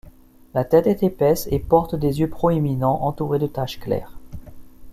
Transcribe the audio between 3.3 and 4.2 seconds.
de taches claires.